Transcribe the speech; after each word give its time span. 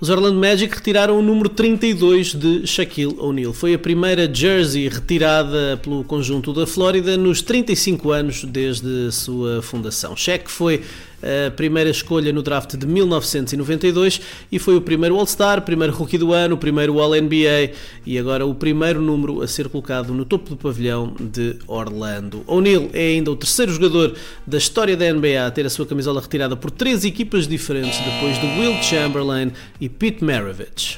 Os 0.00 0.10
Orlando 0.10 0.38
Magic 0.38 0.72
retiraram 0.72 1.18
o 1.18 1.22
número 1.22 1.48
32 1.48 2.32
de 2.32 2.64
Shaquille 2.68 3.16
O'Neal. 3.18 3.52
Foi 3.52 3.74
a 3.74 3.78
primeira 3.78 4.32
jersey 4.32 4.88
retirada 4.88 5.76
pelo 5.82 6.04
conjunto 6.04 6.52
da 6.52 6.68
Flórida 6.68 7.16
nos 7.16 7.42
35 7.42 8.12
anos 8.12 8.44
desde 8.44 9.08
a 9.08 9.10
sua 9.10 9.60
fundação. 9.60 10.14
Shaq 10.14 10.48
foi 10.48 10.82
a 11.20 11.50
primeira 11.50 11.90
escolha 11.90 12.32
no 12.32 12.42
draft 12.42 12.76
de 12.76 12.86
1992 12.86 14.20
e 14.52 14.58
foi 14.58 14.76
o 14.76 14.80
primeiro 14.80 15.16
All-Star, 15.16 15.62
primeiro 15.62 15.92
Rookie 15.92 16.16
do 16.16 16.32
ano, 16.32 16.54
o 16.54 16.58
primeiro 16.58 17.00
All-NBA 17.00 17.72
e 18.06 18.18
agora 18.18 18.46
o 18.46 18.54
primeiro 18.54 19.00
número 19.00 19.42
a 19.42 19.48
ser 19.48 19.68
colocado 19.68 20.14
no 20.14 20.24
topo 20.24 20.50
do 20.50 20.56
pavilhão 20.56 21.14
de 21.18 21.56
Orlando. 21.66 22.44
O'Neal 22.46 22.88
é 22.92 23.08
ainda 23.08 23.32
o 23.32 23.36
terceiro 23.36 23.72
jogador 23.72 24.14
da 24.46 24.58
história 24.58 24.96
da 24.96 25.12
NBA 25.12 25.44
a 25.44 25.50
ter 25.50 25.66
a 25.66 25.70
sua 25.70 25.86
camisola 25.86 26.20
retirada 26.20 26.56
por 26.56 26.70
três 26.70 27.04
equipas 27.04 27.48
diferentes 27.48 27.98
depois 27.98 28.40
de 28.40 28.46
Will 28.60 28.80
Chamberlain 28.82 29.50
e 29.80 29.87
Pete 29.88 30.20
Maravich. 30.20 30.97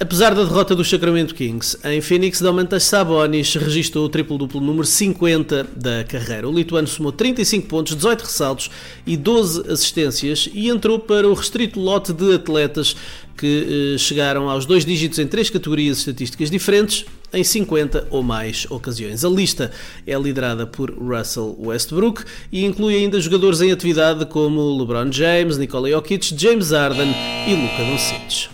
Apesar 0.00 0.34
da 0.34 0.42
derrota 0.42 0.74
dos 0.74 0.90
Sacramento 0.90 1.36
Kings, 1.36 1.78
em 1.84 2.00
Phoenix, 2.00 2.40
Domantas 2.40 2.82
Sabonis 2.82 3.54
registrou 3.54 4.04
o 4.04 4.08
triplo-duplo 4.08 4.60
número 4.60 4.84
50 4.84 5.68
da 5.76 6.02
carreira. 6.02 6.48
O 6.48 6.52
lituano 6.52 6.88
somou 6.88 7.12
35 7.12 7.68
pontos, 7.68 7.94
18 7.94 8.22
ressaltos 8.22 8.70
e 9.06 9.16
12 9.16 9.70
assistências 9.70 10.48
e 10.52 10.68
entrou 10.68 10.98
para 10.98 11.28
o 11.28 11.32
restrito 11.32 11.78
lote 11.78 12.12
de 12.12 12.34
atletas 12.34 12.96
que 13.36 13.94
eh, 13.94 13.98
chegaram 13.98 14.50
aos 14.50 14.66
dois 14.66 14.84
dígitos 14.84 15.20
em 15.20 15.28
três 15.28 15.48
categorias 15.48 15.98
estatísticas 15.98 16.50
diferentes 16.50 17.04
em 17.32 17.44
50 17.44 18.08
ou 18.10 18.22
mais 18.22 18.66
ocasiões. 18.70 19.24
A 19.24 19.28
lista 19.28 19.70
é 20.04 20.18
liderada 20.18 20.66
por 20.66 20.90
Russell 20.90 21.56
Westbrook 21.58 22.24
e 22.50 22.64
inclui 22.64 22.96
ainda 22.96 23.20
jogadores 23.20 23.60
em 23.60 23.70
atividade 23.70 24.26
como 24.26 24.76
LeBron 24.76 25.10
James, 25.12 25.56
Nikola 25.56 25.88
Jokic, 25.90 26.34
James 26.36 26.72
Harden 26.72 27.14
e 27.46 27.54
Luka 27.54 27.84
Doncic. 27.84 28.53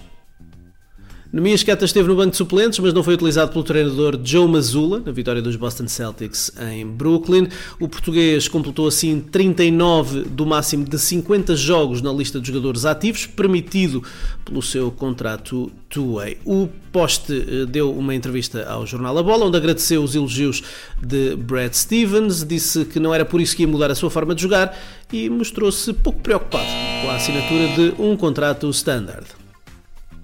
Nemias 1.32 1.62
Queta 1.62 1.84
esteve 1.84 2.08
no 2.08 2.16
banco 2.16 2.32
de 2.32 2.36
suplentes, 2.36 2.80
mas 2.80 2.92
não 2.92 3.04
foi 3.04 3.14
utilizado 3.14 3.52
pelo 3.52 3.62
treinador 3.62 4.18
Joe 4.20 4.48
Mazzulla, 4.48 5.00
na 5.06 5.12
vitória 5.12 5.40
dos 5.40 5.54
Boston 5.54 5.86
Celtics 5.86 6.50
em 6.72 6.84
Brooklyn. 6.84 7.46
O 7.78 7.88
português 7.88 8.48
completou 8.48 8.88
assim 8.88 9.20
39 9.20 10.22
do 10.22 10.44
máximo 10.44 10.84
de 10.84 10.98
50 10.98 11.54
jogos 11.54 12.02
na 12.02 12.12
lista 12.12 12.40
de 12.40 12.48
jogadores 12.48 12.84
ativos, 12.84 13.26
permitido 13.26 14.02
pelo 14.44 14.60
seu 14.60 14.90
contrato 14.90 15.70
two-way. 15.88 16.38
O 16.44 16.68
poste 16.90 17.32
eh, 17.32 17.64
deu 17.64 17.92
uma 17.92 18.12
entrevista 18.12 18.68
ao 18.68 18.84
jornal 18.84 19.16
A 19.16 19.22
Bola, 19.22 19.46
onde 19.46 19.56
agradeceu 19.56 20.02
os 20.02 20.16
elogios 20.16 20.64
de 21.00 21.36
Brad 21.36 21.72
Stevens, 21.72 22.44
disse 22.44 22.84
que 22.84 22.98
não 22.98 23.14
era 23.14 23.24
por 23.24 23.40
isso 23.40 23.54
que 23.54 23.62
ia 23.62 23.68
mudar 23.68 23.92
a 23.92 23.94
sua 23.94 24.10
forma 24.10 24.34
de 24.34 24.42
jogar 24.42 24.76
e 25.12 25.30
mostrou-se 25.30 25.92
pouco 25.92 26.18
preocupado 26.18 26.66
com 27.02 27.08
a 27.08 27.14
assinatura 27.14 27.68
de 27.68 28.02
um 28.02 28.16
contrato 28.16 28.68
standard. 28.70 29.39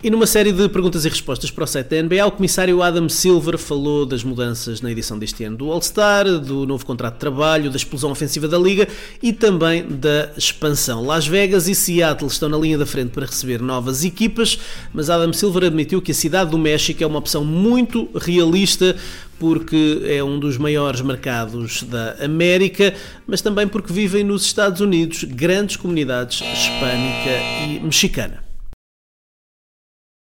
E 0.04 0.10
numa 0.10 0.26
série 0.26 0.52
de 0.52 0.68
perguntas 0.68 1.06
e 1.06 1.08
respostas 1.08 1.50
para 1.50 1.64
o 1.64 1.66
site 1.66 1.88
da 1.88 2.02
NBA, 2.02 2.26
o 2.26 2.30
comissário 2.30 2.82
Adam 2.82 3.08
Silver 3.08 3.56
falou 3.56 4.04
das 4.04 4.22
mudanças 4.22 4.82
na 4.82 4.92
edição 4.92 5.18
deste 5.18 5.42
ano 5.42 5.56
do 5.56 5.72
All-Star, 5.72 6.38
do 6.38 6.66
novo 6.66 6.84
contrato 6.84 7.14
de 7.14 7.20
trabalho, 7.20 7.70
da 7.70 7.76
explosão 7.78 8.10
ofensiva 8.10 8.46
da 8.46 8.58
liga 8.58 8.86
e 9.22 9.32
também 9.32 9.86
da 9.88 10.30
expansão. 10.36 11.02
Las 11.02 11.26
Vegas 11.26 11.66
e 11.66 11.74
Seattle 11.74 12.30
estão 12.30 12.46
na 12.46 12.58
linha 12.58 12.76
da 12.76 12.84
frente 12.84 13.08
para 13.08 13.24
receber 13.24 13.62
novas 13.62 14.04
equipas, 14.04 14.58
mas 14.92 15.08
Adam 15.08 15.32
Silver 15.32 15.64
admitiu 15.64 16.02
que 16.02 16.12
a 16.12 16.14
cidade 16.14 16.50
do 16.50 16.58
México 16.58 17.02
é 17.02 17.06
uma 17.06 17.18
opção 17.18 17.42
muito 17.42 18.08
realista 18.14 18.94
porque 19.38 20.02
é 20.04 20.22
um 20.22 20.38
dos 20.38 20.58
maiores 20.58 21.00
mercados 21.00 21.82
da 21.82 22.16
América, 22.22 22.94
mas 23.26 23.40
também 23.40 23.66
porque 23.66 23.92
vivem 23.92 24.22
nos 24.22 24.44
Estados 24.44 24.80
Unidos 24.80 25.24
grandes 25.24 25.76
comunidades 25.76 26.42
hispânica 26.42 27.30
e 27.66 27.80
mexicana. 27.82 28.45